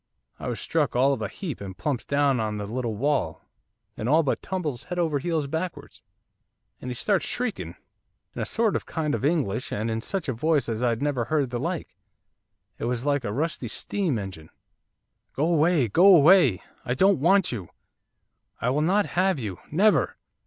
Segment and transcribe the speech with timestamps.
[0.39, 3.43] I was struck all of a heap, and plumps down on the little wall,
[3.95, 6.01] and all but tumbles head over heels backwards.
[6.81, 7.75] And he starts shrieking,
[8.35, 11.03] in a sort of a kind of English, and in such a voice as I'd
[11.03, 11.95] never heard the like,
[12.79, 14.49] it was like a rusty steam engine.
[15.35, 15.87] '"Go away!
[15.87, 16.63] go away!
[16.83, 17.69] I don't want you!
[18.59, 20.17] I will not have you, never!